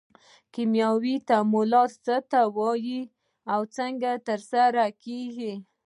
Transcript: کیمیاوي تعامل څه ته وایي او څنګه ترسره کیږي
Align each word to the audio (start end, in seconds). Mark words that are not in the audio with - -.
کیمیاوي 0.53 1.15
تعامل 1.29 1.71
څه 2.05 2.15
ته 2.31 2.39
وایي 2.57 3.01
او 3.53 3.61
څنګه 3.77 4.11
ترسره 4.27 4.85
کیږي 5.03 5.53